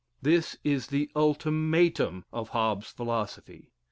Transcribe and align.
This 0.19 0.57
is 0.63 0.87
the 0.87 1.11
ultimatum 1.15 2.25
of 2.33 2.49
Hobbes's 2.49 2.89
philosophy. 2.91 3.69